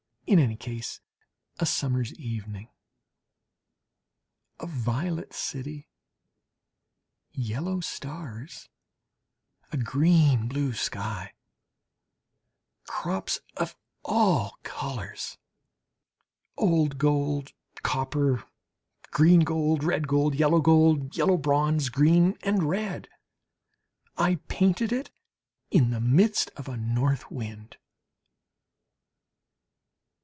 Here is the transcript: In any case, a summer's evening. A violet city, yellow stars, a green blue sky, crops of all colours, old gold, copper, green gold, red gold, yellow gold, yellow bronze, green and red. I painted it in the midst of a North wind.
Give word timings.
In 0.27 0.39
any 0.39 0.55
case, 0.55 1.01
a 1.59 1.65
summer's 1.65 2.13
evening. 2.13 2.69
A 4.61 4.65
violet 4.65 5.33
city, 5.33 5.89
yellow 7.33 7.81
stars, 7.81 8.69
a 9.73 9.75
green 9.77 10.47
blue 10.47 10.71
sky, 10.71 11.33
crops 12.87 13.41
of 13.57 13.75
all 14.05 14.57
colours, 14.63 15.37
old 16.55 16.97
gold, 16.97 17.51
copper, 17.83 18.45
green 19.09 19.41
gold, 19.41 19.83
red 19.83 20.07
gold, 20.07 20.35
yellow 20.35 20.61
gold, 20.61 21.17
yellow 21.17 21.35
bronze, 21.35 21.89
green 21.89 22.37
and 22.41 22.63
red. 22.63 23.09
I 24.15 24.35
painted 24.47 24.93
it 24.93 25.11
in 25.71 25.89
the 25.89 25.99
midst 25.99 26.51
of 26.51 26.69
a 26.69 26.77
North 26.77 27.29
wind. 27.29 27.75